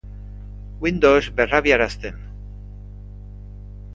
Windows 0.79 1.29
berrabiarazten. 1.29 2.17